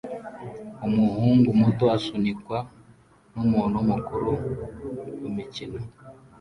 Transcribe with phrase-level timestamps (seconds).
[0.87, 2.57] Umuhungu muto asunikwa
[3.33, 4.29] numuntu mukuru
[5.19, 5.79] kumikino